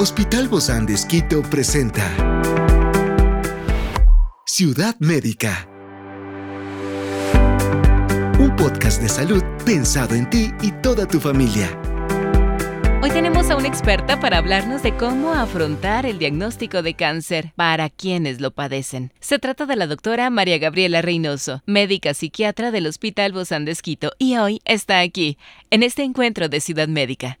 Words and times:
Hospital 0.00 0.46
Bozán 0.46 0.86
de 0.86 0.94
Esquito 0.94 1.42
presenta 1.42 2.04
Ciudad 4.46 4.94
Médica. 5.00 5.68
Un 8.38 8.54
podcast 8.54 9.02
de 9.02 9.08
salud 9.08 9.42
pensado 9.66 10.14
en 10.14 10.30
ti 10.30 10.52
y 10.62 10.70
toda 10.82 11.08
tu 11.08 11.18
familia. 11.18 11.76
Hoy 13.02 13.10
tenemos 13.10 13.50
a 13.50 13.56
una 13.56 13.66
experta 13.66 14.20
para 14.20 14.38
hablarnos 14.38 14.84
de 14.84 14.96
cómo 14.96 15.32
afrontar 15.32 16.06
el 16.06 16.20
diagnóstico 16.20 16.82
de 16.82 16.94
cáncer 16.94 17.52
para 17.56 17.90
quienes 17.90 18.40
lo 18.40 18.52
padecen. 18.52 19.12
Se 19.18 19.40
trata 19.40 19.66
de 19.66 19.74
la 19.74 19.88
doctora 19.88 20.30
María 20.30 20.58
Gabriela 20.58 21.02
Reynoso, 21.02 21.64
médica 21.66 22.14
psiquiatra 22.14 22.70
del 22.70 22.86
Hospital 22.86 23.32
Bozán 23.32 23.64
de 23.64 23.72
Esquito, 23.72 24.12
y 24.16 24.36
hoy 24.36 24.60
está 24.64 25.00
aquí, 25.00 25.38
en 25.70 25.82
este 25.82 26.04
encuentro 26.04 26.48
de 26.48 26.60
Ciudad 26.60 26.86
Médica. 26.86 27.40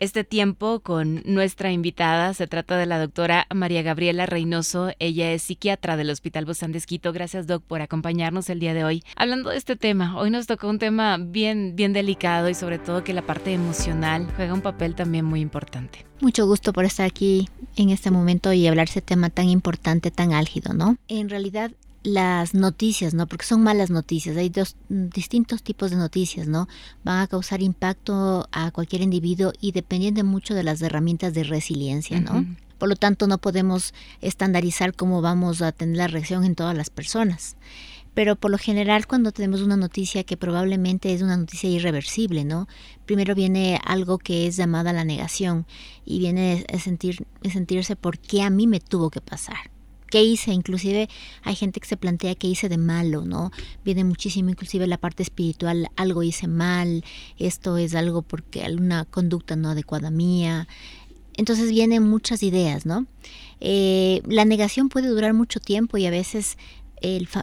este 0.00 0.24
tiempo 0.24 0.80
con 0.80 1.22
nuestra 1.24 1.72
invitada. 1.72 2.34
Se 2.34 2.46
trata 2.46 2.76
de 2.76 2.86
la 2.86 2.98
doctora 2.98 3.46
María 3.54 3.82
Gabriela 3.82 4.26
Reynoso. 4.26 4.90
Ella 4.98 5.32
es 5.32 5.42
psiquiatra 5.42 5.96
del 5.96 6.10
Hospital 6.10 6.44
Bozán 6.44 6.72
de. 6.72 6.82
Gracias, 7.12 7.46
doc, 7.46 7.62
por 7.64 7.82
acompañarnos 7.82 8.50
el 8.50 8.60
día 8.60 8.74
de 8.74 8.84
hoy. 8.84 9.02
Hablando 9.16 9.50
de 9.50 9.56
este 9.56 9.76
tema, 9.76 10.16
hoy 10.18 10.30
nos 10.30 10.46
tocó 10.46 10.68
un 10.68 10.78
tema 10.78 11.18
bien, 11.18 11.76
bien 11.76 11.92
delicado 11.92 12.48
y 12.48 12.54
sobre 12.54 12.78
todo 12.78 13.04
que 13.04 13.14
la 13.14 13.22
parte 13.22 13.52
emocional 13.52 14.28
juega 14.36 14.54
un 14.54 14.60
papel 14.60 14.94
también 14.94 15.24
muy 15.24 15.40
importante. 15.40 16.04
Mucho 16.20 16.46
gusto 16.46 16.72
por 16.72 16.84
estar 16.84 17.06
aquí 17.06 17.48
en 17.76 17.90
este 17.90 18.10
momento 18.10 18.52
y 18.52 18.66
hablar 18.66 18.86
de 18.86 18.92
ese 18.92 19.02
tema 19.02 19.30
tan 19.30 19.48
importante, 19.48 20.10
tan 20.10 20.32
álgido, 20.32 20.72
¿no? 20.72 20.96
En 21.08 21.28
realidad, 21.28 21.72
las 22.04 22.52
noticias, 22.52 23.14
¿no? 23.14 23.26
Porque 23.26 23.46
son 23.46 23.62
malas 23.62 23.90
noticias. 23.90 24.36
Hay 24.36 24.50
dos 24.50 24.76
mm, 24.90 25.08
distintos 25.08 25.62
tipos 25.62 25.90
de 25.90 25.96
noticias, 25.96 26.46
¿no? 26.46 26.68
Van 27.02 27.20
a 27.20 27.26
causar 27.26 27.62
impacto 27.62 28.46
a 28.52 28.70
cualquier 28.70 29.02
individuo 29.02 29.52
y 29.60 29.72
dependen 29.72 30.26
mucho 30.26 30.54
de 30.54 30.62
las 30.62 30.80
herramientas 30.82 31.34
de 31.34 31.44
resiliencia, 31.44 32.20
¿no? 32.20 32.44
Por 32.78 32.90
lo 32.90 32.96
tanto, 32.96 33.26
no 33.26 33.38
podemos 33.38 33.94
estandarizar 34.20 34.94
cómo 34.94 35.22
vamos 35.22 35.62
a 35.62 35.72
tener 35.72 35.96
la 35.96 36.06
reacción 36.06 36.44
en 36.44 36.54
todas 36.54 36.76
las 36.76 36.90
personas. 36.90 37.56
Pero 38.12 38.36
por 38.36 38.50
lo 38.50 38.58
general, 38.58 39.06
cuando 39.06 39.32
tenemos 39.32 39.62
una 39.62 39.76
noticia 39.76 40.22
que 40.24 40.36
probablemente 40.36 41.12
es 41.14 41.22
una 41.22 41.36
noticia 41.36 41.70
irreversible, 41.70 42.44
¿no? 42.44 42.68
Primero 43.06 43.34
viene 43.34 43.80
algo 43.84 44.18
que 44.18 44.46
es 44.46 44.56
llamada 44.56 44.92
la 44.92 45.04
negación 45.04 45.66
y 46.04 46.18
viene 46.18 46.66
a 46.72 46.78
sentir, 46.78 47.26
a 47.44 47.50
sentirse 47.50 47.96
por 47.96 48.18
qué 48.18 48.42
a 48.42 48.50
mí 48.50 48.66
me 48.66 48.78
tuvo 48.80 49.10
que 49.10 49.20
pasar 49.20 49.73
qué 50.14 50.22
hice, 50.22 50.52
inclusive 50.52 51.08
hay 51.42 51.56
gente 51.56 51.80
que 51.80 51.88
se 51.88 51.96
plantea 51.96 52.36
qué 52.36 52.46
hice 52.46 52.68
de 52.68 52.78
malo, 52.78 53.24
¿no? 53.24 53.50
Viene 53.84 54.04
muchísimo 54.04 54.48
inclusive 54.48 54.86
la 54.86 54.96
parte 54.96 55.24
espiritual, 55.24 55.88
algo 55.96 56.22
hice 56.22 56.46
mal, 56.46 57.02
esto 57.36 57.78
es 57.78 57.96
algo 57.96 58.22
porque 58.22 58.62
alguna 58.62 59.06
conducta 59.06 59.56
no 59.56 59.70
adecuada 59.70 60.12
mía. 60.12 60.68
Entonces 61.36 61.70
vienen 61.70 62.04
muchas 62.04 62.44
ideas, 62.44 62.86
¿no? 62.86 63.06
Eh, 63.58 64.22
la 64.28 64.44
negación 64.44 64.88
puede 64.88 65.08
durar 65.08 65.34
mucho 65.34 65.58
tiempo 65.58 65.98
y 65.98 66.06
a 66.06 66.10
veces 66.10 66.58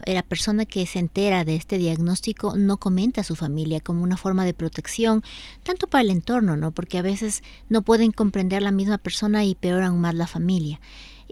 la 0.06 0.22
persona 0.22 0.64
que 0.64 0.86
se 0.86 0.98
entera 0.98 1.44
de 1.44 1.56
este 1.56 1.76
diagnóstico 1.76 2.56
no 2.56 2.78
comenta 2.78 3.20
a 3.20 3.24
su 3.24 3.36
familia 3.36 3.80
como 3.80 4.02
una 4.02 4.16
forma 4.16 4.46
de 4.46 4.54
protección, 4.54 5.22
tanto 5.62 5.88
para 5.88 6.04
el 6.04 6.10
entorno, 6.10 6.56
¿no? 6.56 6.72
Porque 6.72 6.96
a 6.96 7.02
veces 7.02 7.42
no 7.68 7.82
pueden 7.82 8.12
comprender 8.12 8.62
la 8.62 8.72
misma 8.72 8.96
persona 8.96 9.44
y 9.44 9.54
peor 9.54 9.82
aún 9.82 10.00
más 10.00 10.14
la 10.14 10.26
familia. 10.26 10.80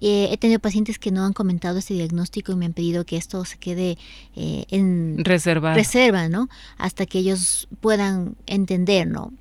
Eh, 0.00 0.28
he 0.30 0.36
tenido 0.36 0.60
pacientes 0.60 0.98
que 0.98 1.10
no 1.10 1.24
han 1.24 1.32
comentado 1.32 1.78
este 1.78 1.94
diagnóstico 1.94 2.52
y 2.52 2.56
me 2.56 2.66
han 2.66 2.72
pedido 2.72 3.04
que 3.04 3.16
esto 3.16 3.44
se 3.44 3.58
quede 3.58 3.98
eh, 4.36 4.64
en 4.70 5.24
reserva. 5.24 5.74
reserva, 5.74 6.28
¿no? 6.28 6.48
Hasta 6.78 7.06
que 7.06 7.18
ellos 7.18 7.68
puedan 7.80 8.36
entender, 8.46 9.06
¿no? 9.06 9.32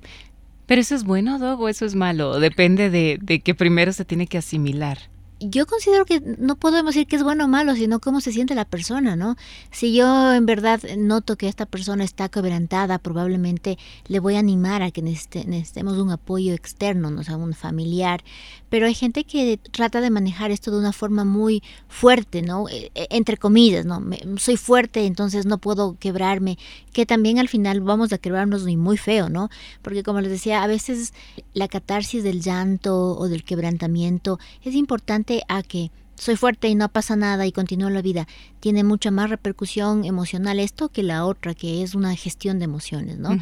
Pero 0.66 0.80
eso 0.80 0.94
es 0.94 1.04
bueno, 1.04 1.38
Doc, 1.38 1.60
o 1.60 1.68
eso 1.68 1.84
es 1.84 1.94
malo. 1.94 2.38
Depende 2.38 2.90
de, 2.90 3.18
de 3.20 3.40
que 3.40 3.54
primero 3.54 3.92
se 3.92 4.04
tiene 4.04 4.26
que 4.26 4.38
asimilar 4.38 5.09
yo 5.40 5.66
considero 5.66 6.04
que 6.04 6.20
no 6.20 6.56
podemos 6.56 6.94
decir 6.94 7.06
que 7.06 7.16
es 7.16 7.22
bueno 7.22 7.46
o 7.46 7.48
malo, 7.48 7.74
sino 7.74 7.98
cómo 7.98 8.20
se 8.20 8.30
siente 8.30 8.54
la 8.54 8.66
persona, 8.66 9.16
¿no? 9.16 9.36
Si 9.70 9.94
yo 9.94 10.34
en 10.34 10.44
verdad 10.44 10.80
noto 10.98 11.36
que 11.36 11.48
esta 11.48 11.64
persona 11.64 12.04
está 12.04 12.28
quebrantada, 12.28 12.98
probablemente 12.98 13.78
le 14.06 14.20
voy 14.20 14.36
a 14.36 14.40
animar 14.40 14.82
a 14.82 14.90
que 14.90 15.00
necesitemos 15.00 15.96
un 15.96 16.10
apoyo 16.10 16.52
externo, 16.52 17.10
no 17.10 17.24
sea, 17.24 17.38
un 17.38 17.54
familiar. 17.54 18.22
Pero 18.68 18.86
hay 18.86 18.94
gente 18.94 19.24
que 19.24 19.58
trata 19.72 20.00
de 20.00 20.10
manejar 20.10 20.50
esto 20.50 20.70
de 20.70 20.78
una 20.78 20.92
forma 20.92 21.24
muy 21.24 21.62
fuerte, 21.88 22.42
¿no? 22.42 22.68
E, 22.68 22.90
e, 22.94 23.06
entre 23.10 23.36
comillas, 23.36 23.86
¿no? 23.86 24.00
soy 24.36 24.56
fuerte, 24.56 25.06
entonces 25.06 25.46
no 25.46 25.58
puedo 25.58 25.96
quebrarme, 25.98 26.58
que 26.92 27.06
también 27.06 27.38
al 27.38 27.48
final 27.48 27.80
vamos 27.80 28.12
a 28.12 28.18
quebrarnos 28.18 28.68
y 28.68 28.76
muy 28.76 28.98
feo, 28.98 29.28
¿no? 29.30 29.48
Porque 29.80 30.02
como 30.02 30.20
les 30.20 30.30
decía, 30.30 30.62
a 30.62 30.66
veces 30.66 31.14
la 31.54 31.66
catarsis 31.66 32.22
del 32.22 32.42
llanto 32.42 33.16
o 33.16 33.28
del 33.28 33.42
quebrantamiento 33.42 34.38
es 34.62 34.74
importante 34.74 35.29
a 35.48 35.62
que 35.62 35.90
soy 36.20 36.36
fuerte 36.36 36.68
y 36.68 36.74
no 36.74 36.90
pasa 36.90 37.16
nada 37.16 37.46
y 37.46 37.52
continúo 37.52 37.88
la 37.88 38.02
vida, 38.02 38.28
tiene 38.60 38.84
mucha 38.84 39.10
más 39.10 39.30
repercusión 39.30 40.04
emocional 40.04 40.60
esto 40.60 40.90
que 40.90 41.02
la 41.02 41.24
otra, 41.24 41.54
que 41.54 41.82
es 41.82 41.94
una 41.94 42.14
gestión 42.14 42.58
de 42.58 42.66
emociones, 42.66 43.18
¿no? 43.18 43.38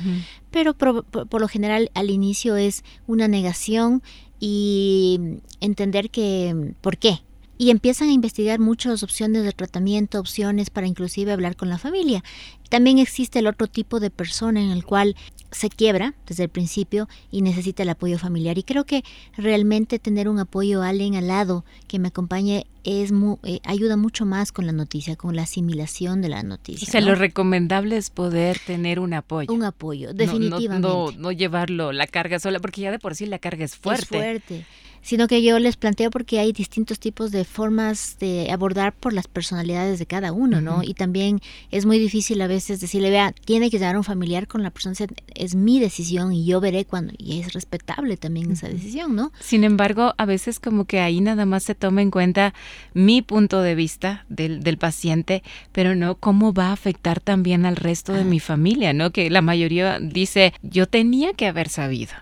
Pero 0.52 0.74
por, 0.74 1.04
por, 1.04 1.40
lo 1.40 1.48
general 1.48 1.90
al 1.94 2.08
inicio 2.08 2.56
es 2.56 2.84
una 3.08 3.26
negación 3.26 4.00
y 4.38 5.40
entender 5.60 6.10
que, 6.10 6.74
¿por 6.80 6.98
qué? 6.98 7.22
Y 7.60 7.70
empiezan 7.70 8.10
a 8.10 8.12
investigar 8.12 8.60
muchas 8.60 9.02
opciones 9.02 9.42
de 9.42 9.50
tratamiento, 9.50 10.20
opciones 10.20 10.70
para 10.70 10.86
inclusive 10.86 11.32
hablar 11.32 11.56
con 11.56 11.68
la 11.68 11.78
familia. 11.78 12.22
También 12.68 12.98
existe 12.98 13.38
el 13.38 13.46
otro 13.46 13.66
tipo 13.66 14.00
de 14.00 14.10
persona 14.10 14.62
en 14.62 14.70
el 14.70 14.84
cual 14.84 15.16
se 15.50 15.70
quiebra 15.70 16.14
desde 16.26 16.44
el 16.44 16.48
principio 16.48 17.08
y 17.30 17.42
necesita 17.42 17.82
el 17.82 17.88
apoyo 17.88 18.18
familiar. 18.18 18.58
Y 18.58 18.62
creo 18.62 18.84
que 18.84 19.02
realmente 19.36 19.98
tener 19.98 20.28
un 20.28 20.38
apoyo, 20.38 20.82
alguien 20.82 21.14
al 21.14 21.28
lado 21.28 21.64
que 21.86 21.98
me 21.98 22.08
acompañe, 22.08 22.66
es 22.84 23.12
eh, 23.44 23.60
ayuda 23.64 23.96
mucho 23.96 24.26
más 24.26 24.52
con 24.52 24.66
la 24.66 24.72
noticia, 24.72 25.16
con 25.16 25.36
la 25.36 25.42
asimilación 25.42 26.22
de 26.22 26.28
la 26.28 26.42
noticia. 26.42 26.86
O 26.86 26.90
sea, 26.90 27.00
lo 27.00 27.14
recomendable 27.14 27.96
es 27.96 28.10
poder 28.10 28.58
tener 28.66 29.00
un 29.00 29.14
apoyo. 29.14 29.52
Un 29.52 29.64
apoyo, 29.64 30.12
definitivamente. 30.12 30.86
No, 30.86 31.10
no, 31.12 31.32
llevarlo 31.32 31.92
la 31.92 32.06
carga 32.06 32.38
sola, 32.38 32.60
porque 32.60 32.82
ya 32.82 32.90
de 32.90 32.98
por 32.98 33.14
sí 33.14 33.26
la 33.26 33.38
carga 33.38 33.64
es 33.64 33.76
fuerte. 33.76 34.02
Es 34.02 34.08
fuerte 34.08 34.66
sino 35.02 35.26
que 35.26 35.42
yo 35.42 35.58
les 35.58 35.76
planteo 35.76 36.10
porque 36.10 36.38
hay 36.38 36.52
distintos 36.52 36.98
tipos 36.98 37.30
de 37.30 37.44
formas 37.44 38.16
de 38.18 38.50
abordar 38.50 38.92
por 38.92 39.12
las 39.12 39.26
personalidades 39.26 39.98
de 39.98 40.06
cada 40.06 40.32
uno, 40.32 40.60
¿no? 40.60 40.82
Y 40.82 40.94
también 40.94 41.40
es 41.70 41.86
muy 41.86 41.98
difícil 41.98 42.40
a 42.40 42.46
veces 42.46 42.57
decirle, 42.66 43.10
vea, 43.10 43.32
tiene 43.32 43.70
que 43.70 43.78
llevar 43.78 43.96
un 43.96 44.04
familiar 44.04 44.48
con 44.48 44.62
la 44.62 44.70
persona, 44.70 44.94
es 45.34 45.54
mi 45.54 45.78
decisión 45.80 46.32
y 46.32 46.44
yo 46.44 46.60
veré 46.60 46.84
cuando, 46.84 47.12
y 47.16 47.40
es 47.40 47.52
respetable 47.52 48.16
también 48.16 48.50
esa 48.50 48.68
decisión, 48.68 49.14
¿no? 49.14 49.32
Sin 49.38 49.62
embargo, 49.64 50.14
a 50.18 50.24
veces 50.24 50.58
como 50.58 50.84
que 50.84 51.00
ahí 51.00 51.20
nada 51.20 51.46
más 51.46 51.62
se 51.62 51.74
toma 51.74 52.02
en 52.02 52.10
cuenta 52.10 52.54
mi 52.94 53.22
punto 53.22 53.62
de 53.62 53.74
vista 53.74 54.24
del, 54.28 54.62
del 54.62 54.78
paciente, 54.78 55.42
pero 55.72 55.94
no 55.94 56.16
cómo 56.16 56.52
va 56.52 56.68
a 56.68 56.72
afectar 56.72 57.20
también 57.20 57.64
al 57.66 57.76
resto 57.76 58.12
de 58.12 58.22
ah. 58.22 58.24
mi 58.24 58.40
familia, 58.40 58.92
¿no? 58.92 59.12
Que 59.12 59.30
la 59.30 59.42
mayoría 59.42 60.00
dice, 60.00 60.52
yo 60.62 60.86
tenía 60.86 61.34
que 61.34 61.46
haber 61.46 61.68
sabido, 61.68 62.14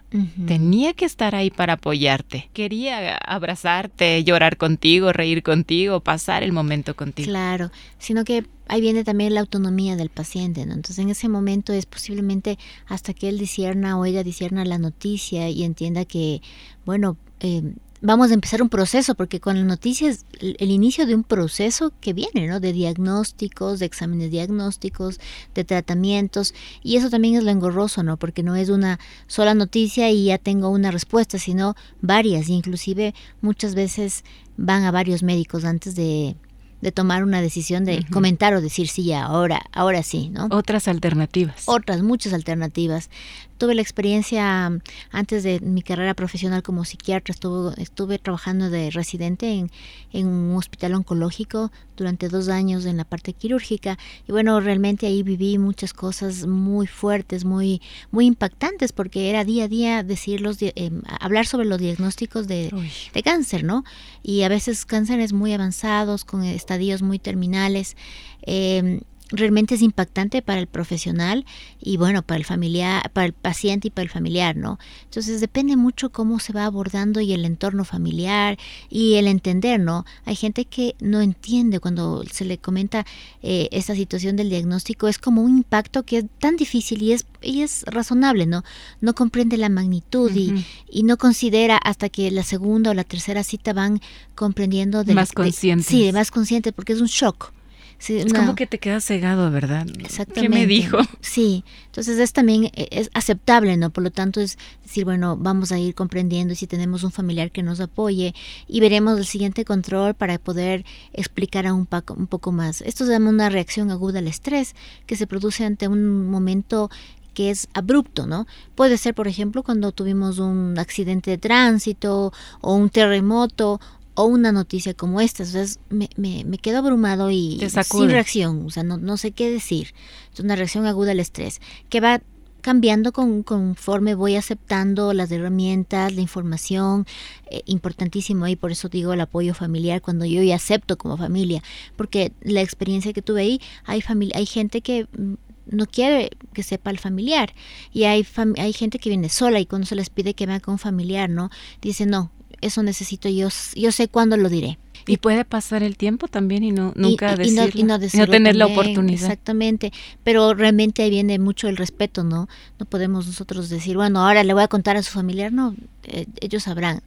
tenía 0.46 0.92
que 0.92 1.06
estar 1.06 1.34
ahí 1.34 1.50
para 1.50 1.74
apoyarte, 1.74 2.50
que 2.52 2.66
quería 2.66 3.16
abrazarte, 3.18 4.24
llorar 4.24 4.56
contigo, 4.56 5.12
reír 5.12 5.44
contigo, 5.44 6.00
pasar 6.00 6.42
el 6.42 6.52
momento 6.52 6.96
contigo. 6.96 7.28
Claro, 7.28 7.70
sino 7.98 8.24
que 8.24 8.44
ahí 8.68 8.80
viene 8.80 9.04
también 9.04 9.34
la 9.34 9.40
autonomía 9.40 9.96
del 9.96 10.10
paciente, 10.10 10.66
¿no? 10.66 10.74
Entonces 10.74 10.98
en 10.98 11.10
ese 11.10 11.28
momento 11.28 11.72
es 11.72 11.86
posiblemente 11.86 12.58
hasta 12.86 13.14
que 13.14 13.28
él 13.28 13.38
disierna 13.38 13.98
o 13.98 14.04
ella 14.04 14.22
disierna 14.22 14.64
la 14.64 14.78
noticia 14.78 15.48
y 15.48 15.64
entienda 15.64 16.04
que, 16.04 16.42
bueno, 16.84 17.16
eh, 17.40 17.74
vamos 18.00 18.30
a 18.30 18.34
empezar 18.34 18.62
un 18.62 18.68
proceso, 18.68 19.14
porque 19.14 19.40
con 19.40 19.56
la 19.56 19.64
noticia 19.64 20.08
es 20.08 20.24
el, 20.40 20.70
inicio 20.70 21.06
de 21.06 21.14
un 21.14 21.24
proceso 21.24 21.92
que 22.00 22.12
viene, 22.12 22.46
¿no? 22.46 22.60
De 22.60 22.72
diagnósticos, 22.72 23.78
de 23.78 23.86
exámenes 23.86 24.30
diagnósticos, 24.30 25.20
de 25.54 25.64
tratamientos, 25.64 26.54
y 26.82 26.96
eso 26.96 27.10
también 27.10 27.36
es 27.36 27.44
lo 27.44 27.50
engorroso, 27.50 28.02
¿no? 28.02 28.16
Porque 28.16 28.42
no 28.42 28.54
es 28.54 28.68
una 28.68 28.98
sola 29.26 29.54
noticia 29.54 30.10
y 30.10 30.26
ya 30.26 30.38
tengo 30.38 30.68
una 30.70 30.90
respuesta, 30.90 31.38
sino 31.38 31.74
varias, 32.00 32.48
inclusive 32.48 33.14
muchas 33.40 33.74
veces 33.74 34.24
van 34.56 34.84
a 34.84 34.90
varios 34.90 35.22
médicos 35.22 35.64
antes 35.64 35.94
de, 35.94 36.36
de 36.80 36.92
tomar 36.92 37.24
una 37.24 37.40
decisión 37.40 37.84
de 37.84 38.04
comentar 38.10 38.54
o 38.54 38.60
decir 38.60 38.88
sí, 38.88 39.12
ahora, 39.12 39.62
ahora 39.72 40.02
sí, 40.02 40.28
¿no? 40.28 40.48
Otras 40.50 40.88
alternativas. 40.88 41.62
Otras, 41.66 42.02
muchas 42.02 42.32
alternativas. 42.32 43.10
Tuve 43.58 43.74
la 43.74 43.82
experiencia 43.82 44.70
antes 45.10 45.42
de 45.42 45.60
mi 45.60 45.82
carrera 45.82 46.14
profesional 46.14 46.62
como 46.62 46.84
psiquiatra, 46.84 47.32
estuve, 47.32 47.74
estuve 47.82 48.18
trabajando 48.18 48.70
de 48.70 48.90
residente 48.90 49.52
en, 49.52 49.70
en, 50.12 50.26
un 50.26 50.56
hospital 50.56 50.94
oncológico 50.94 51.70
durante 51.96 52.28
dos 52.28 52.48
años 52.48 52.84
en 52.84 52.96
la 52.96 53.04
parte 53.04 53.32
quirúrgica 53.32 53.98
y 54.28 54.32
bueno, 54.32 54.60
realmente 54.60 55.06
ahí 55.06 55.22
viví 55.22 55.58
muchas 55.58 55.92
cosas 55.92 56.46
muy 56.46 56.86
fuertes, 56.86 57.44
muy, 57.44 57.80
muy 58.10 58.26
impactantes 58.26 58.92
porque 58.92 59.30
era 59.30 59.44
día 59.44 59.64
a 59.64 59.68
día 59.68 60.02
decir 60.02 60.40
los, 60.40 60.60
eh, 60.60 60.72
hablar 61.20 61.46
sobre 61.46 61.66
los 61.66 61.78
diagnósticos 61.78 62.46
de, 62.48 62.70
de, 63.12 63.22
cáncer, 63.22 63.64
¿no? 63.64 63.84
Y 64.22 64.42
a 64.42 64.48
veces 64.48 64.84
cánceres 64.84 65.32
muy 65.32 65.52
avanzados, 65.52 66.24
con 66.24 66.44
estadios 66.44 67.02
muy 67.02 67.18
terminales. 67.18 67.96
Eh, 68.42 69.00
realmente 69.30 69.74
es 69.74 69.82
impactante 69.82 70.42
para 70.42 70.60
el 70.60 70.66
profesional 70.66 71.44
y 71.80 71.96
bueno, 71.96 72.22
para 72.22 72.38
el 72.38 72.44
familiar, 72.44 73.10
para 73.12 73.26
el 73.26 73.32
paciente 73.32 73.88
y 73.88 73.90
para 73.90 74.04
el 74.04 74.10
familiar, 74.10 74.56
¿no? 74.56 74.78
Entonces 75.04 75.40
depende 75.40 75.76
mucho 75.76 76.10
cómo 76.10 76.38
se 76.38 76.52
va 76.52 76.64
abordando 76.64 77.20
y 77.20 77.32
el 77.32 77.44
entorno 77.44 77.84
familiar 77.84 78.58
y 78.88 79.14
el 79.14 79.26
entender, 79.26 79.80
¿no? 79.80 80.04
Hay 80.24 80.36
gente 80.36 80.64
que 80.64 80.94
no 81.00 81.20
entiende 81.20 81.80
cuando 81.80 82.22
se 82.30 82.44
le 82.44 82.58
comenta 82.58 83.04
eh, 83.42 83.68
esta 83.72 83.94
situación 83.94 84.36
del 84.36 84.50
diagnóstico, 84.50 85.08
es 85.08 85.18
como 85.18 85.42
un 85.42 85.58
impacto 85.58 86.04
que 86.04 86.18
es 86.18 86.24
tan 86.38 86.56
difícil 86.56 87.02
y 87.02 87.12
es, 87.12 87.26
y 87.42 87.62
es 87.62 87.82
razonable, 87.86 88.46
¿no? 88.46 88.62
No 89.00 89.14
comprende 89.14 89.56
la 89.56 89.68
magnitud 89.68 90.30
y, 90.34 90.64
y, 90.88 91.02
no 91.02 91.16
considera 91.16 91.76
hasta 91.76 92.08
que 92.08 92.30
la 92.30 92.42
segunda 92.42 92.90
o 92.90 92.94
la 92.94 93.04
tercera 93.04 93.42
cita 93.42 93.72
van 93.72 94.00
comprendiendo 94.34 95.04
de 95.04 95.14
más 95.14 95.32
conscientes. 95.32 95.86
Sí, 95.86 96.12
más 96.12 96.30
conscientes 96.30 96.72
porque 96.72 96.92
es 96.92 97.00
un 97.00 97.06
shock 97.06 97.55
es 97.98 98.32
como 98.32 98.54
que 98.54 98.66
te 98.66 98.78
quedas 98.78 99.04
cegado, 99.04 99.50
¿verdad? 99.50 99.86
Exactamente. 99.98 100.40
¿Qué 100.40 100.48
me 100.48 100.66
dijo? 100.66 100.98
Sí, 101.20 101.64
entonces 101.86 102.18
es 102.18 102.32
también 102.32 102.66
e, 102.74 102.88
es 102.90 103.10
aceptable, 103.14 103.76
¿no? 103.76 103.90
Por 103.90 104.04
lo 104.04 104.10
tanto 104.10 104.40
es 104.40 104.58
decir, 104.82 105.04
bueno, 105.04 105.36
vamos 105.36 105.72
a 105.72 105.78
ir 105.78 105.94
comprendiendo 105.94 106.54
si 106.54 106.66
tenemos 106.66 107.02
un 107.04 107.10
familiar 107.10 107.50
que 107.50 107.62
nos 107.62 107.80
apoye 107.80 108.34
y 108.68 108.80
veremos 108.80 109.18
el 109.18 109.26
siguiente 109.26 109.64
control 109.64 110.14
para 110.14 110.38
poder 110.38 110.84
explicar 111.12 111.66
a 111.66 111.74
un, 111.74 111.86
poco, 111.86 112.14
un 112.14 112.26
poco 112.26 112.52
más. 112.52 112.80
Esto 112.82 113.04
se 113.06 113.12
llama 113.12 113.30
una 113.30 113.48
reacción 113.48 113.90
aguda 113.90 114.20
al 114.20 114.28
estrés 114.28 114.74
que 115.06 115.16
se 115.16 115.26
produce 115.26 115.64
ante 115.64 115.88
un 115.88 116.26
momento 116.28 116.90
que 117.34 117.50
es 117.50 117.68
abrupto, 117.74 118.26
¿no? 118.26 118.46
Puede 118.74 118.96
ser, 118.96 119.14
por 119.14 119.28
ejemplo, 119.28 119.62
cuando 119.62 119.92
tuvimos 119.92 120.38
un 120.38 120.78
accidente 120.78 121.30
de 121.32 121.38
tránsito 121.38 122.32
o 122.62 122.74
un 122.74 122.88
terremoto 122.88 123.78
o 124.16 124.24
una 124.24 124.50
noticia 124.50 124.94
como 124.94 125.20
esta. 125.20 125.44
O 125.44 125.46
sea, 125.46 125.64
me, 125.88 126.08
me, 126.16 126.44
me, 126.44 126.58
quedo 126.58 126.78
abrumado 126.78 127.30
y 127.30 127.60
sin 127.84 128.10
reacción, 128.10 128.66
o 128.66 128.70
sea, 128.70 128.82
no, 128.82 128.96
no 128.96 129.16
sé 129.16 129.30
qué 129.30 129.50
decir. 129.50 129.94
Es 130.32 130.40
una 130.40 130.56
reacción 130.56 130.86
aguda 130.86 131.12
al 131.12 131.20
estrés 131.20 131.60
que 131.88 132.00
va 132.00 132.20
cambiando 132.66 133.12
con, 133.12 133.44
conforme 133.44 134.16
voy 134.16 134.34
aceptando 134.34 135.12
las 135.12 135.30
herramientas, 135.30 136.12
la 136.12 136.20
información, 136.20 137.06
eh, 137.48 137.62
importantísimo 137.66 138.48
y 138.48 138.56
por 138.56 138.72
eso 138.72 138.88
digo 138.88 139.12
el 139.12 139.20
apoyo 139.20 139.54
familiar 139.54 140.02
cuando 140.02 140.24
yo 140.24 140.42
ya 140.42 140.56
acepto 140.56 140.98
como 140.98 141.16
familia, 141.16 141.62
porque 141.94 142.32
la 142.40 142.62
experiencia 142.62 143.12
que 143.12 143.22
tuve 143.22 143.42
ahí, 143.42 143.60
hay, 143.84 144.02
hay 144.34 144.46
gente 144.46 144.80
que 144.80 145.06
mm, 145.16 145.34
no 145.66 145.86
quiere 145.86 146.30
que 146.54 146.64
sepa 146.64 146.90
el 146.90 146.98
familiar 146.98 147.54
y 147.92 148.02
hay, 148.02 148.26
hay 148.58 148.72
gente 148.72 148.98
que 148.98 149.10
viene 149.10 149.28
sola 149.28 149.60
y 149.60 149.66
cuando 149.66 149.86
se 149.86 149.94
les 149.94 150.10
pide 150.10 150.34
que 150.34 150.46
venga 150.46 150.58
con 150.58 150.72
un 150.72 150.78
familiar, 150.80 151.30
¿no? 151.30 151.50
Dice, 151.80 152.04
no, 152.04 152.32
eso 152.60 152.82
necesito 152.82 153.28
yo, 153.28 153.48
yo 153.74 153.92
sé 153.92 154.08
cuándo 154.08 154.36
lo 154.36 154.48
diré. 154.48 154.78
Y 155.08 155.18
puede 155.18 155.44
pasar 155.44 155.84
el 155.84 155.96
tiempo 155.96 156.26
también 156.26 156.64
y 156.64 156.72
no 156.72 156.92
nunca 156.96 157.36
decirlo, 157.36 157.68
y 157.72 157.84
no, 157.84 158.26
tener 158.26 158.56
la 158.56 158.66
oportunidad. 158.66 159.22
Exactamente, 159.22 159.92
pero 160.24 160.52
realmente 160.52 161.04
ahí 161.04 161.10
viene 161.10 161.38
mucho 161.38 161.68
el 161.68 161.76
respeto, 161.76 162.24
¿no? 162.24 162.48
No 162.80 162.86
podemos 162.86 163.24
nosotros 163.24 163.68
decir, 163.68 163.96
bueno, 163.96 164.26
ahora 164.26 164.42
le 164.42 164.52
voy 164.52 164.64
a 164.64 164.68
contar 164.68 164.96
a 164.96 165.04
su 165.04 165.12
familiar, 165.12 165.52
no, 165.52 165.76
eh, 166.08 166.26
ellos 166.40 166.64
sabrán. 166.64 167.02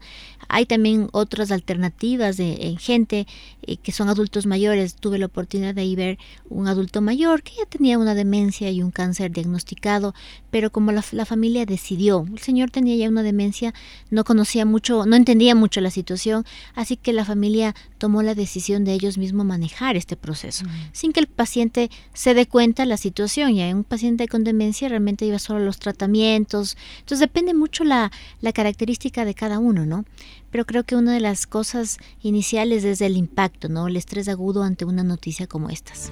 Hay 0.47 0.65
también 0.65 1.09
otras 1.11 1.51
alternativas 1.51 2.37
de, 2.37 2.67
en 2.67 2.77
gente 2.77 3.27
eh, 3.63 3.77
que 3.77 3.91
son 3.91 4.09
adultos 4.09 4.45
mayores. 4.45 4.95
Tuve 4.95 5.19
la 5.19 5.27
oportunidad 5.27 5.75
de 5.75 5.83
ir 5.83 5.97
ver 5.97 6.17
un 6.49 6.67
adulto 6.67 7.01
mayor 7.01 7.43
que 7.43 7.53
ya 7.57 7.65
tenía 7.65 7.97
una 7.97 8.15
demencia 8.15 8.71
y 8.71 8.81
un 8.81 8.91
cáncer 8.91 9.31
diagnosticado, 9.31 10.15
pero 10.51 10.71
como 10.71 10.91
la, 10.91 11.03
la 11.11 11.25
familia 11.25 11.65
decidió, 11.65 12.25
el 12.31 12.39
señor 12.39 12.71
tenía 12.71 12.95
ya 12.95 13.09
una 13.09 13.23
demencia, 13.23 13.73
no 14.09 14.23
conocía 14.23 14.65
mucho, 14.65 15.05
no 15.05 15.15
entendía 15.15 15.55
mucho 15.55 15.81
la 15.81 15.91
situación, 15.91 16.45
así 16.75 16.97
que 16.97 17.13
la 17.13 17.25
familia 17.25 17.75
tomó 17.97 18.23
la 18.23 18.35
decisión 18.35 18.85
de 18.85 18.93
ellos 18.93 19.17
mismos 19.17 19.45
manejar 19.45 19.95
este 19.95 20.15
proceso, 20.15 20.65
sin 20.91 21.11
que 21.11 21.19
el 21.19 21.27
paciente 21.27 21.89
se 22.13 22.33
dé 22.33 22.45
cuenta 22.45 22.83
de 22.83 22.87
la 22.87 22.97
situación. 22.97 23.53
Ya 23.55 23.67
un 23.75 23.83
paciente 23.83 24.27
con 24.27 24.43
demencia 24.43 24.89
realmente 24.89 25.25
iba 25.25 25.39
solo 25.39 25.59
a 25.59 25.63
los 25.63 25.79
tratamientos, 25.79 26.77
entonces 26.99 27.19
depende 27.19 27.53
mucho 27.53 27.83
la, 27.83 28.11
la 28.41 28.53
característica 28.53 29.25
de 29.25 29.33
cada 29.33 29.59
uno, 29.59 29.85
¿no? 29.85 30.05
Pero 30.51 30.65
creo 30.65 30.83
que 30.83 30.95
una 30.95 31.13
de 31.13 31.19
las 31.19 31.45
cosas 31.45 31.97
iniciales 32.21 32.83
es 32.83 33.01
el 33.01 33.17
impacto, 33.17 33.69
¿no? 33.69 33.87
El 33.87 33.97
estrés 33.97 34.27
agudo 34.27 34.63
ante 34.63 34.85
una 34.85 35.03
noticia 35.03 35.47
como 35.47 35.69
estas. 35.69 36.11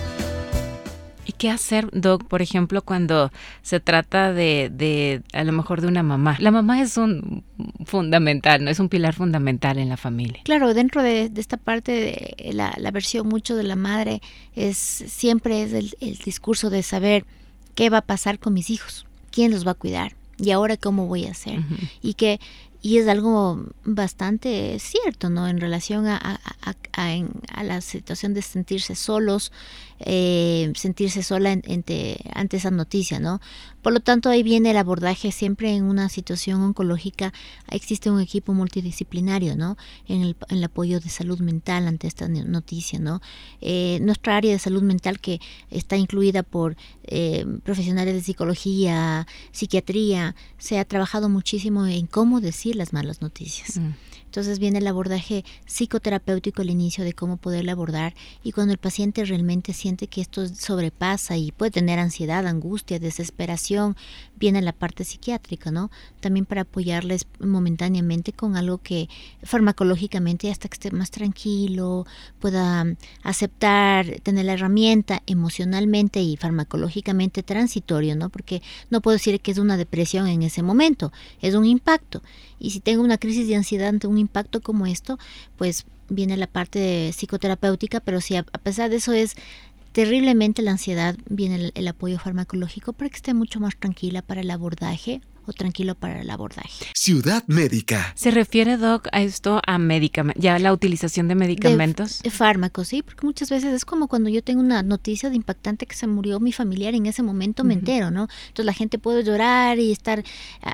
¿Y 1.41 1.47
qué 1.47 1.49
hacer, 1.49 1.89
Doc, 1.91 2.25
por 2.25 2.43
ejemplo, 2.43 2.83
cuando 2.83 3.31
se 3.63 3.79
trata 3.79 4.31
de, 4.31 4.69
de, 4.71 5.23
a 5.33 5.43
lo 5.43 5.51
mejor 5.53 5.81
de 5.81 5.87
una 5.87 6.03
mamá? 6.03 6.37
La 6.39 6.51
mamá 6.51 6.81
es 6.83 6.97
un 6.97 7.43
fundamental, 7.83 8.63
¿no? 8.63 8.69
Es 8.69 8.79
un 8.79 8.89
pilar 8.89 9.15
fundamental 9.15 9.79
en 9.79 9.89
la 9.89 9.97
familia. 9.97 10.41
Claro, 10.43 10.75
dentro 10.75 11.01
de, 11.01 11.31
esta 11.35 11.57
parte 11.57 11.91
de 11.91 12.53
la, 12.53 12.75
la, 12.77 12.91
versión 12.91 13.27
mucho 13.27 13.55
de 13.55 13.63
la 13.63 13.75
madre 13.75 14.21
es 14.55 14.77
siempre 14.77 15.63
es 15.63 15.73
el, 15.73 15.95
el 15.99 16.17
discurso 16.17 16.69
de 16.69 16.83
saber 16.83 17.25
qué 17.73 17.89
va 17.89 17.97
a 17.97 18.05
pasar 18.05 18.37
con 18.37 18.53
mis 18.53 18.69
hijos, 18.69 19.07
quién 19.31 19.49
los 19.49 19.65
va 19.65 19.71
a 19.71 19.75
cuidar 19.75 20.13
y 20.41 20.51
ahora 20.51 20.75
cómo 20.75 21.07
voy 21.07 21.25
a 21.25 21.31
hacer. 21.31 21.59
Y 22.01 22.15
que 22.15 22.39
y 22.81 22.97
es 22.97 23.07
algo 23.07 23.63
bastante 23.85 24.77
cierto, 24.79 25.29
¿no? 25.29 25.47
En 25.47 25.59
relación 25.59 26.07
a, 26.07 26.39
la 27.63 27.81
situación 27.81 28.33
de 28.33 28.41
sentirse 28.41 28.95
solos, 28.95 29.51
eh, 29.99 30.71
sentirse 30.75 31.21
sola 31.21 31.51
ante, 31.51 32.19
ante 32.33 32.57
esa 32.57 32.71
noticia, 32.71 33.19
¿no? 33.19 33.39
Por 33.83 33.93
lo 33.93 33.99
tanto, 33.99 34.29
ahí 34.29 34.43
viene 34.43 34.71
el 34.71 34.77
abordaje 34.77 35.31
siempre 35.31 35.75
en 35.75 35.83
una 35.83 36.09
situación 36.09 36.61
oncológica. 36.61 37.33
Existe 37.69 38.09
un 38.11 38.19
equipo 38.19 38.53
multidisciplinario, 38.53 39.55
¿no? 39.55 39.77
En 40.07 40.21
el, 40.21 40.35
en 40.49 40.57
el 40.57 40.63
apoyo 40.63 40.99
de 40.99 41.09
salud 41.09 41.39
mental 41.39 41.87
ante 41.87 42.07
esta 42.07 42.27
noticia, 42.27 42.99
¿no? 42.99 43.21
Eh, 43.59 43.99
nuestra 44.01 44.37
área 44.37 44.51
de 44.51 44.59
salud 44.59 44.81
mental 44.83 45.19
que 45.19 45.39
está 45.69 45.97
incluida 45.97 46.43
por 46.43 46.75
eh, 47.03 47.45
profesionales 47.63 48.13
de 48.15 48.21
psicología, 48.21 49.27
psiquiatría, 49.51 50.35
se 50.57 50.79
ha 50.79 50.85
trabajado 50.85 51.29
muchísimo 51.29 51.85
en 51.85 52.07
cómo 52.07 52.41
decir 52.41 52.70
las 52.75 52.93
malas 52.93 53.21
noticias. 53.21 53.77
Mm. 53.77 53.93
Entonces 54.31 54.59
viene 54.59 54.77
el 54.77 54.87
abordaje 54.87 55.43
psicoterapéutico 55.65 56.61
al 56.61 56.69
inicio 56.69 57.03
de 57.03 57.11
cómo 57.11 57.35
poderla 57.35 57.73
abordar 57.73 58.15
y 58.45 58.53
cuando 58.53 58.71
el 58.71 58.77
paciente 58.77 59.25
realmente 59.25 59.73
siente 59.73 60.07
que 60.07 60.21
esto 60.21 60.47
sobrepasa 60.47 61.35
y 61.35 61.51
puede 61.51 61.71
tener 61.71 61.99
ansiedad, 61.99 62.47
angustia, 62.47 62.97
desesperación, 62.97 63.97
viene 64.37 64.61
la 64.61 64.71
parte 64.71 65.03
psiquiátrica, 65.03 65.69
¿no? 65.69 65.91
También 66.21 66.45
para 66.45 66.61
apoyarles 66.61 67.27
momentáneamente 67.41 68.31
con 68.31 68.55
algo 68.55 68.77
que 68.77 69.09
farmacológicamente 69.43 70.49
hasta 70.49 70.69
que 70.69 70.75
esté 70.75 70.91
más 70.91 71.11
tranquilo, 71.11 72.05
pueda 72.39 72.85
aceptar, 73.23 74.21
tener 74.21 74.45
la 74.45 74.53
herramienta 74.53 75.23
emocionalmente 75.27 76.21
y 76.21 76.37
farmacológicamente 76.37 77.43
transitorio, 77.43 78.15
¿no? 78.15 78.29
Porque 78.29 78.61
no 78.89 79.01
puedo 79.01 79.17
decir 79.17 79.41
que 79.41 79.51
es 79.51 79.57
una 79.57 79.75
depresión 79.75 80.27
en 80.27 80.41
ese 80.43 80.63
momento, 80.63 81.11
es 81.41 81.53
un 81.53 81.65
impacto. 81.65 82.23
Y 82.59 82.69
si 82.69 82.79
tengo 82.79 83.03
una 83.03 83.17
crisis 83.17 83.47
de 83.47 83.55
ansiedad 83.55 83.89
ante 83.89 84.05
un 84.05 84.20
impacto 84.21 84.61
como 84.61 84.85
esto, 84.85 85.19
pues 85.57 85.85
viene 86.09 86.37
la 86.37 86.47
parte 86.47 87.11
psicoterapéutica, 87.13 87.99
pero 87.99 88.21
si 88.21 88.35
a, 88.35 88.43
pesar 88.43 88.89
de 88.89 88.97
eso 88.97 89.13
es 89.13 89.35
terriblemente 89.91 90.61
la 90.61 90.71
ansiedad, 90.71 91.17
viene 91.29 91.71
el, 91.73 91.87
apoyo 91.87 92.19
farmacológico 92.19 92.93
para 92.93 93.09
que 93.09 93.17
esté 93.17 93.33
mucho 93.33 93.59
más 93.59 93.75
tranquila 93.77 94.21
para 94.21 94.41
el 94.41 94.51
abordaje 94.51 95.21
o 95.45 95.53
tranquilo 95.53 95.95
para 95.95 96.21
el 96.21 96.29
abordaje. 96.29 96.85
Ciudad 96.93 97.43
médica. 97.47 98.13
¿Se 98.15 98.31
refiere, 98.31 98.77
Doc, 98.77 99.07
a 99.11 99.21
esto, 99.21 99.61
a 99.65 99.77
medicamentos, 99.77 100.41
ya 100.41 100.59
la 100.59 100.73
utilización 100.73 101.27
de 101.27 101.35
medicamentos? 101.35 102.21
De, 102.21 102.29
fármacos, 102.29 102.89
sí, 102.89 103.01
porque 103.01 103.25
muchas 103.25 103.49
veces 103.49 103.73
es 103.73 103.85
como 103.85 104.07
cuando 104.07 104.29
yo 104.29 104.43
tengo 104.43 104.61
una 104.61 104.83
noticia 104.83 105.29
de 105.29 105.35
impactante 105.35 105.85
que 105.85 105.95
se 105.95 106.07
murió 106.07 106.39
mi 106.39 106.51
familiar, 106.51 106.95
en 106.95 107.05
ese 107.05 107.23
momento 107.23 107.63
me 107.63 107.73
entero, 107.73 108.11
¿no? 108.11 108.27
Entonces 108.47 108.65
la 108.65 108.73
gente 108.73 108.99
puede 108.99 109.23
llorar 109.23 109.79
y 109.79 109.91
estar 109.91 110.23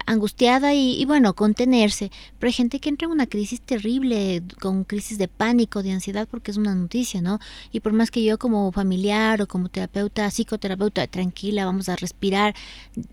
angustiada 0.05 0.73
y, 0.73 1.01
y, 1.01 1.05
bueno, 1.05 1.33
contenerse, 1.33 2.11
pero 2.39 2.47
hay 2.47 2.53
gente 2.53 2.79
que 2.79 2.89
entra 2.89 3.05
en 3.05 3.11
una 3.11 3.27
crisis 3.27 3.61
terrible, 3.61 4.43
con 4.59 4.83
crisis 4.83 5.17
de 5.17 5.27
pánico, 5.27 5.83
de 5.83 5.91
ansiedad, 5.91 6.27
porque 6.29 6.51
es 6.51 6.57
una 6.57 6.75
noticia, 6.75 7.21
¿no? 7.21 7.39
Y 7.71 7.79
por 7.79 7.93
más 7.93 8.11
que 8.11 8.23
yo 8.23 8.37
como 8.37 8.71
familiar 8.71 9.41
o 9.41 9.47
como 9.47 9.69
terapeuta, 9.69 10.29
psicoterapeuta, 10.29 11.07
tranquila, 11.07 11.65
vamos 11.65 11.89
a 11.89 11.95
respirar, 11.95 12.55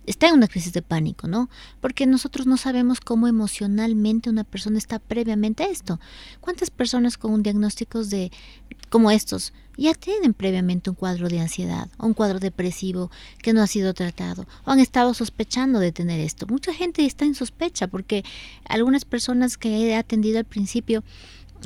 está 0.07 0.29
en 0.29 0.35
una 0.35 0.49
crisis 0.49 0.73
de 0.73 0.83
pánico, 0.83 1.29
¿no? 1.29 1.44
Porque 1.81 2.07
nosotros 2.07 2.47
no 2.47 2.57
sabemos 2.57 3.01
cómo 3.01 3.29
emocionalmente 3.29 4.31
una 4.31 4.45
persona 4.45 4.79
está 4.79 4.99
previamente 4.99 5.65
a 5.65 5.69
esto. 5.69 6.01
¿Cuántas 6.41 6.71
personas 6.71 7.19
con 7.19 7.33
un 7.33 7.43
diagnóstico 7.43 8.05
de 8.05 8.31
como 8.91 9.11
estos 9.11 9.53
ya 9.77 9.93
tienen 9.95 10.35
previamente 10.35 10.91
un 10.91 10.97
cuadro 10.97 11.29
de 11.29 11.41
ansiedad 11.41 11.89
o 11.99 12.07
un 12.07 12.15
cuadro 12.15 12.39
depresivo 12.39 13.11
que 13.43 13.53
no 13.53 13.61
ha 13.61 13.67
sido 13.67 13.93
tratado 13.93 14.47
o 14.65 14.71
han 14.71 14.79
estado 14.79 15.15
sospechando 15.15 15.79
de 15.79 15.93
tener 15.93 16.21
esto? 16.21 16.47
Mucha 16.47 16.73
gente 16.73 17.05
está 17.05 17.25
en 17.25 17.35
sospecha 17.35 17.87
porque 17.87 18.25
algunas 18.65 19.05
personas 19.05 19.59
que 19.59 19.89
he 19.89 19.97
atendido 19.97 20.39
al 20.39 20.45
principio 20.45 21.05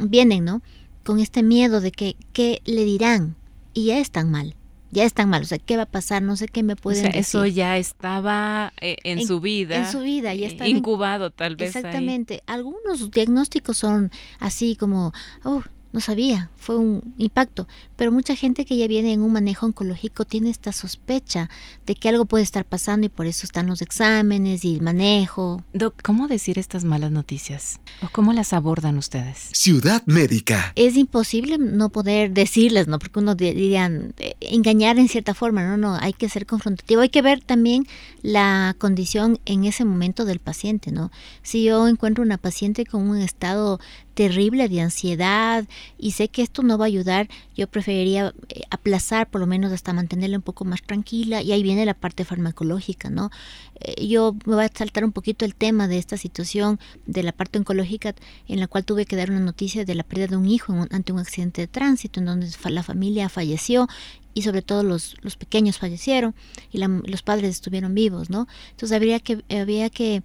vienen, 0.02 0.44
¿no? 0.44 0.62
Con 1.04 1.20
este 1.20 1.42
miedo 1.42 1.80
de 1.80 1.92
que 1.92 2.16
qué 2.32 2.60
le 2.64 2.84
dirán 2.84 3.36
y 3.74 3.86
ya 3.86 3.98
están 3.98 4.30
mal 4.30 4.54
ya 4.90 5.04
están 5.04 5.28
mal, 5.28 5.42
o 5.42 5.44
sea, 5.44 5.58
¿qué 5.58 5.76
va 5.76 5.84
a 5.84 5.86
pasar? 5.86 6.22
No 6.22 6.36
sé 6.36 6.48
qué 6.48 6.62
me 6.62 6.76
pueden 6.76 7.06
o 7.06 7.10
sea, 7.10 7.20
Eso 7.20 7.46
ya 7.46 7.76
estaba 7.76 8.72
eh, 8.80 8.96
en, 9.04 9.26
su 9.26 9.40
vida. 9.40 9.76
En 9.76 9.86
su 9.86 10.00
vida, 10.00 10.34
ya 10.34 10.46
está. 10.46 10.66
Incubado 10.66 11.30
tal 11.30 11.56
vez. 11.56 11.76
Exactamente. 11.76 12.42
Algunos 12.46 13.10
diagnósticos 13.10 13.76
son 13.76 14.10
así 14.38 14.76
como, 14.76 15.12
oh, 15.44 15.62
no 15.92 16.00
sabía, 16.00 16.50
fue 16.56 16.76
un 16.76 17.14
impacto, 17.16 17.66
pero 17.96 18.12
mucha 18.12 18.36
gente 18.36 18.64
que 18.64 18.76
ya 18.76 18.86
viene 18.86 19.12
en 19.12 19.22
un 19.22 19.32
manejo 19.32 19.66
oncológico 19.66 20.24
tiene 20.24 20.50
esta 20.50 20.72
sospecha 20.72 21.48
de 21.86 21.94
que 21.94 22.08
algo 22.08 22.26
puede 22.26 22.44
estar 22.44 22.64
pasando 22.64 23.06
y 23.06 23.08
por 23.08 23.26
eso 23.26 23.46
están 23.46 23.66
los 23.66 23.80
exámenes 23.80 24.64
y 24.64 24.74
el 24.74 24.82
manejo. 24.82 25.62
Doc, 25.72 26.02
¿cómo 26.02 26.28
decir 26.28 26.58
estas 26.58 26.84
malas 26.84 27.10
noticias? 27.10 27.80
¿O 28.02 28.08
cómo 28.12 28.32
las 28.32 28.52
abordan 28.52 28.98
ustedes? 28.98 29.50
Ciudad 29.52 30.02
médica. 30.06 30.72
Es 30.76 30.96
imposible 30.96 31.56
no 31.58 31.88
poder 31.88 32.32
decirles, 32.32 32.86
¿no? 32.86 32.98
Porque 32.98 33.18
uno 33.18 33.34
diría 33.34 33.90
eh, 34.18 34.34
engañar 34.40 34.98
en 34.98 35.08
cierta 35.08 35.34
forma, 35.34 35.64
no, 35.64 35.76
no, 35.76 35.96
hay 36.00 36.12
que 36.12 36.28
ser 36.28 36.46
confrontativo, 36.46 37.00
hay 37.00 37.08
que 37.08 37.22
ver 37.22 37.42
también 37.42 37.86
la 38.22 38.74
condición 38.78 39.40
en 39.46 39.64
ese 39.64 39.84
momento 39.84 40.24
del 40.24 40.38
paciente, 40.38 40.92
¿no? 40.92 41.10
Si 41.42 41.64
yo 41.64 41.88
encuentro 41.88 42.22
una 42.22 42.38
paciente 42.38 42.84
con 42.84 43.08
un 43.08 43.18
estado 43.18 43.80
terrible 44.18 44.68
de 44.68 44.80
ansiedad 44.80 45.64
y 45.96 46.10
sé 46.10 46.26
que 46.26 46.42
esto 46.42 46.64
no 46.64 46.76
va 46.76 46.86
a 46.86 46.88
ayudar, 46.88 47.28
yo 47.56 47.68
preferiría 47.68 48.34
eh, 48.48 48.62
aplazar 48.68 49.30
por 49.30 49.40
lo 49.40 49.46
menos 49.46 49.70
hasta 49.70 49.92
mantenerla 49.92 50.38
un 50.38 50.42
poco 50.42 50.64
más 50.64 50.82
tranquila 50.82 51.40
y 51.40 51.52
ahí 51.52 51.62
viene 51.62 51.86
la 51.86 51.94
parte 51.94 52.24
farmacológica, 52.24 53.10
¿no? 53.10 53.30
Eh, 53.78 54.08
yo 54.08 54.34
me 54.44 54.56
voy 54.56 54.64
a 54.64 54.70
saltar 54.74 55.04
un 55.04 55.12
poquito 55.12 55.44
el 55.44 55.54
tema 55.54 55.86
de 55.86 55.98
esta 55.98 56.16
situación 56.16 56.80
de 57.06 57.22
la 57.22 57.30
parte 57.30 57.60
oncológica 57.60 58.16
en 58.48 58.58
la 58.58 58.66
cual 58.66 58.84
tuve 58.84 59.06
que 59.06 59.14
dar 59.14 59.30
una 59.30 59.38
noticia 59.38 59.84
de 59.84 59.94
la 59.94 60.02
pérdida 60.02 60.26
de 60.26 60.36
un 60.36 60.48
hijo 60.48 60.74
ante 60.90 61.12
un 61.12 61.20
accidente 61.20 61.60
de 61.60 61.68
tránsito 61.68 62.18
en 62.18 62.26
donde 62.26 62.48
la 62.70 62.82
familia 62.82 63.28
falleció 63.28 63.86
y 64.34 64.42
sobre 64.42 64.62
todo 64.62 64.82
los, 64.82 65.14
los 65.22 65.36
pequeños 65.36 65.78
fallecieron 65.78 66.34
y 66.72 66.78
los 66.78 67.22
padres 67.22 67.50
estuvieron 67.50 67.94
vivos, 67.94 68.30
¿no? 68.30 68.48
Entonces 68.70 68.96
habría 68.96 69.20
que, 69.20 69.44
había 69.48 69.90
que 69.90 70.24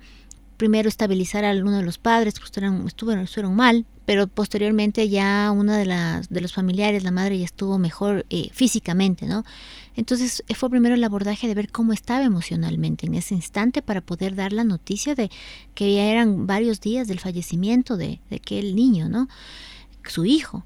primero 0.63 0.87
estabilizar 0.87 1.43
a 1.43 1.51
uno 1.51 1.75
de 1.75 1.83
los 1.83 1.97
padres, 1.97 2.35
pues 2.35 2.45
estuvieron, 2.45 2.87
estuvieron 2.87 3.53
mal, 3.53 3.85
pero 4.05 4.27
posteriormente 4.27 5.09
ya 5.09 5.51
una 5.51 5.77
de 5.77 5.85
las 5.85 6.29
de 6.29 6.39
los 6.39 6.53
familiares, 6.53 7.03
la 7.03 7.11
madre 7.11 7.37
ya 7.37 7.43
estuvo 7.43 7.77
mejor 7.77 8.25
eh, 8.29 8.47
físicamente, 8.53 9.25
¿no? 9.25 9.43
Entonces 9.97 10.41
eh, 10.47 10.55
fue 10.55 10.69
primero 10.69 10.95
el 10.95 11.03
abordaje 11.03 11.49
de 11.49 11.53
ver 11.53 11.69
cómo 11.69 11.91
estaba 11.91 12.23
emocionalmente 12.23 13.07
en 13.07 13.15
ese 13.15 13.35
instante 13.35 13.81
para 13.81 13.99
poder 13.99 14.35
dar 14.35 14.53
la 14.53 14.63
noticia 14.63 15.15
de 15.15 15.29
que 15.75 15.93
ya 15.93 16.05
eran 16.05 16.47
varios 16.47 16.79
días 16.79 17.09
del 17.09 17.19
fallecimiento 17.19 17.97
de, 17.97 18.21
de 18.29 18.37
aquel 18.37 18.73
niño, 18.73 19.09
¿no? 19.09 19.27
Su 20.05 20.23
hijo. 20.23 20.63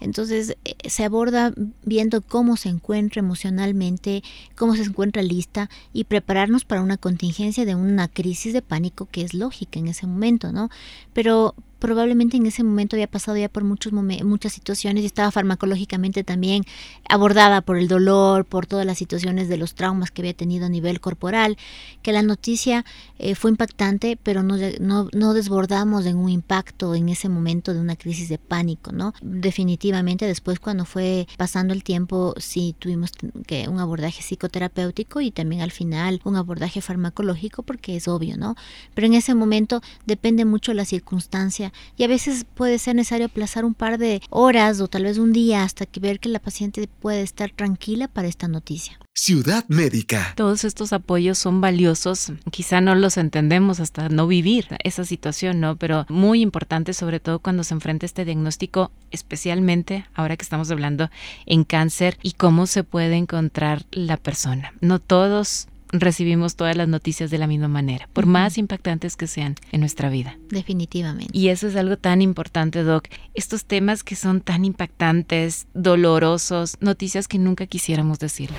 Entonces 0.00 0.56
eh, 0.64 0.74
se 0.88 1.04
aborda 1.04 1.52
viendo 1.84 2.22
cómo 2.22 2.56
se 2.56 2.68
encuentra 2.68 3.20
emocionalmente, 3.20 4.22
cómo 4.56 4.74
se 4.74 4.82
encuentra 4.82 5.22
lista 5.22 5.68
y 5.92 6.04
prepararnos 6.04 6.64
para 6.64 6.82
una 6.82 6.96
contingencia 6.96 7.64
de 7.64 7.74
una 7.74 8.08
crisis 8.08 8.52
de 8.52 8.62
pánico 8.62 9.06
que 9.10 9.22
es 9.22 9.34
lógica 9.34 9.78
en 9.78 9.88
ese 9.88 10.06
momento, 10.06 10.52
¿no? 10.52 10.70
Pero 11.12 11.54
probablemente 11.78 12.36
en 12.36 12.46
ese 12.46 12.64
momento 12.64 12.96
había 12.96 13.06
pasado 13.06 13.36
ya 13.36 13.48
por 13.48 13.64
muchos 13.64 13.92
muchas 13.92 14.52
situaciones 14.52 15.02
y 15.02 15.06
estaba 15.06 15.30
farmacológicamente 15.30 16.24
también 16.24 16.64
abordada 17.08 17.60
por 17.60 17.78
el 17.78 17.88
dolor, 17.88 18.44
por 18.44 18.66
todas 18.66 18.86
las 18.86 18.98
situaciones 18.98 19.48
de 19.48 19.56
los 19.56 19.74
traumas 19.74 20.10
que 20.10 20.22
había 20.22 20.34
tenido 20.34 20.66
a 20.66 20.68
nivel 20.68 21.00
corporal, 21.00 21.56
que 22.02 22.12
la 22.12 22.22
noticia 22.22 22.84
eh, 23.18 23.34
fue 23.34 23.50
impactante, 23.50 24.18
pero 24.22 24.42
no, 24.42 24.56
no, 24.80 25.08
no, 25.12 25.34
desbordamos 25.34 26.06
en 26.06 26.16
un 26.16 26.30
impacto 26.30 26.94
en 26.94 27.08
ese 27.08 27.28
momento 27.28 27.74
de 27.74 27.80
una 27.80 27.96
crisis 27.96 28.28
de 28.28 28.38
pánico, 28.38 28.92
¿no? 28.92 29.14
Definitivamente 29.22 30.26
después 30.26 30.60
cuando 30.60 30.84
fue 30.84 31.26
pasando 31.36 31.74
el 31.74 31.84
tiempo 31.84 32.34
sí 32.38 32.74
tuvimos 32.78 33.12
que 33.46 33.68
un 33.68 33.78
abordaje 33.78 34.22
psicoterapéutico 34.22 35.20
y 35.20 35.30
también 35.30 35.62
al 35.62 35.70
final 35.70 36.20
un 36.24 36.36
abordaje 36.36 36.80
farmacológico 36.80 37.62
porque 37.62 37.96
es 37.96 38.08
obvio, 38.08 38.36
¿no? 38.36 38.56
Pero 38.94 39.06
en 39.06 39.14
ese 39.14 39.34
momento 39.34 39.80
depende 40.06 40.44
mucho 40.44 40.74
la 40.74 40.84
circunstancia 40.84 41.67
y 41.96 42.04
a 42.04 42.08
veces 42.08 42.44
puede 42.54 42.78
ser 42.78 42.96
necesario 42.96 43.26
aplazar 43.26 43.64
un 43.64 43.74
par 43.74 43.98
de 43.98 44.20
horas 44.30 44.80
o 44.80 44.88
tal 44.88 45.04
vez 45.04 45.18
un 45.18 45.32
día 45.32 45.62
hasta 45.62 45.86
que 45.86 46.00
ver 46.00 46.20
que 46.20 46.28
la 46.28 46.38
paciente 46.38 46.88
puede 47.00 47.22
estar 47.22 47.50
tranquila 47.50 48.08
para 48.08 48.28
esta 48.28 48.48
noticia. 48.48 48.98
Ciudad 49.14 49.64
Médica. 49.66 50.32
Todos 50.36 50.62
estos 50.62 50.92
apoyos 50.92 51.38
son 51.38 51.60
valiosos. 51.60 52.32
Quizá 52.52 52.80
no 52.80 52.94
los 52.94 53.16
entendemos 53.16 53.80
hasta 53.80 54.08
no 54.08 54.28
vivir 54.28 54.68
esa 54.84 55.04
situación, 55.04 55.58
¿no? 55.58 55.76
Pero 55.76 56.06
muy 56.08 56.40
importante, 56.40 56.92
sobre 56.92 57.18
todo 57.18 57.40
cuando 57.40 57.64
se 57.64 57.74
enfrenta 57.74 58.06
este 58.06 58.24
diagnóstico, 58.24 58.92
especialmente 59.10 60.06
ahora 60.14 60.36
que 60.36 60.44
estamos 60.44 60.70
hablando 60.70 61.10
en 61.46 61.64
cáncer 61.64 62.16
y 62.22 62.32
cómo 62.32 62.68
se 62.68 62.84
puede 62.84 63.16
encontrar 63.16 63.86
la 63.90 64.18
persona. 64.18 64.72
No 64.80 65.00
todos 65.00 65.66
recibimos 65.92 66.56
todas 66.56 66.76
las 66.76 66.88
noticias 66.88 67.30
de 67.30 67.38
la 67.38 67.46
misma 67.46 67.68
manera, 67.68 68.08
por 68.12 68.26
más 68.26 68.58
impactantes 68.58 69.16
que 69.16 69.26
sean 69.26 69.54
en 69.72 69.80
nuestra 69.80 70.10
vida. 70.10 70.38
Definitivamente. 70.50 71.36
Y 71.36 71.48
eso 71.48 71.68
es 71.68 71.76
algo 71.76 71.96
tan 71.96 72.22
importante, 72.22 72.82
Doc. 72.82 73.08
Estos 73.34 73.64
temas 73.64 74.04
que 74.04 74.16
son 74.16 74.40
tan 74.40 74.64
impactantes, 74.64 75.66
dolorosos, 75.74 76.76
noticias 76.80 77.28
que 77.28 77.38
nunca 77.38 77.66
quisiéramos 77.66 78.18
decirles. 78.18 78.58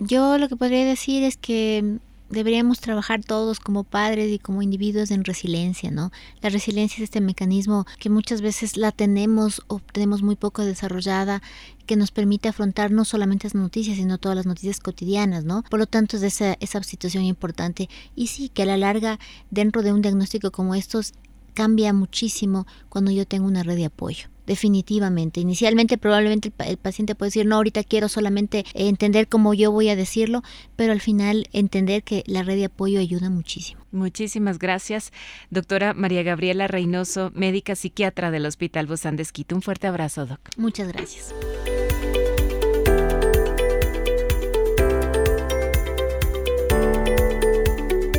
Yo 0.00 0.38
lo 0.38 0.48
que 0.48 0.56
podría 0.56 0.84
decir 0.84 1.24
es 1.24 1.36
que 1.36 1.98
deberíamos 2.30 2.80
trabajar 2.80 3.24
todos 3.24 3.60
como 3.60 3.84
padres 3.84 4.30
y 4.32 4.38
como 4.38 4.62
individuos 4.62 5.10
en 5.10 5.24
resiliencia, 5.24 5.90
¿no? 5.90 6.12
La 6.40 6.50
resiliencia 6.50 6.96
es 6.96 7.04
este 7.04 7.20
mecanismo 7.20 7.86
que 7.98 8.10
muchas 8.10 8.40
veces 8.40 8.76
la 8.76 8.92
tenemos 8.92 9.62
o 9.66 9.80
tenemos 9.92 10.22
muy 10.22 10.36
poco 10.36 10.64
desarrollada 10.64 11.42
que 11.86 11.96
nos 11.96 12.10
permite 12.10 12.48
afrontar 12.48 12.90
no 12.90 13.04
solamente 13.04 13.46
las 13.46 13.54
noticias, 13.54 13.96
sino 13.96 14.18
todas 14.18 14.36
las 14.36 14.46
noticias 14.46 14.80
cotidianas, 14.80 15.44
¿no? 15.44 15.62
Por 15.70 15.78
lo 15.78 15.86
tanto, 15.86 16.16
es 16.16 16.22
esa, 16.22 16.56
esa 16.60 16.82
situación 16.82 17.24
importante. 17.24 17.88
Y 18.14 18.26
sí, 18.26 18.50
que 18.50 18.62
a 18.62 18.66
la 18.66 18.76
larga, 18.76 19.18
dentro 19.50 19.82
de 19.82 19.92
un 19.92 20.02
diagnóstico 20.02 20.50
como 20.50 20.74
estos, 20.74 21.14
cambia 21.54 21.92
muchísimo 21.92 22.66
cuando 22.88 23.10
yo 23.10 23.26
tengo 23.26 23.46
una 23.46 23.62
red 23.62 23.76
de 23.76 23.86
apoyo 23.86 24.28
definitivamente. 24.48 25.40
Inicialmente 25.40 25.98
probablemente 25.98 26.50
el, 26.66 26.76
paciente 26.78 27.14
puede 27.14 27.28
decir, 27.28 27.46
no, 27.46 27.56
ahorita 27.56 27.84
quiero 27.84 28.08
solamente 28.08 28.64
entender 28.74 29.28
cómo 29.28 29.54
yo 29.54 29.70
voy 29.70 29.90
a 29.90 29.96
decirlo, 29.96 30.42
pero 30.74 30.92
al 30.92 31.00
final 31.00 31.46
entender 31.52 32.02
que 32.02 32.24
la 32.26 32.42
red 32.42 32.56
de 32.56 32.64
apoyo 32.64 32.98
ayuda 32.98 33.30
muchísimo. 33.30 33.84
Muchísimas 33.92 34.58
gracias, 34.58 35.12
doctora 35.50 35.94
María 35.94 36.22
Gabriela 36.22 36.66
Reynoso, 36.66 37.30
médica 37.34 37.76
psiquiatra 37.76 38.30
del 38.30 38.46
Hospital 38.46 38.86
Bozán 38.86 39.16
de 39.16 39.22
Esquito. 39.22 39.54
Un 39.54 39.62
fuerte 39.62 39.86
abrazo, 39.86 40.26
doc. 40.26 40.40
Muchas 40.56 40.88
gracias. 40.88 41.34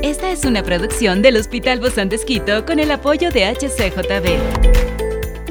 Esta 0.03 0.31
es 0.31 0.45
una 0.45 0.63
producción 0.63 1.21
del 1.21 1.38
Hospital 1.38 1.79
Bozán 1.79 2.09
de 2.09 2.15
Esquito 2.15 2.65
con 2.65 2.79
el 2.79 2.91
apoyo 2.91 3.31
de 3.31 3.45
HCJB. 3.45 4.88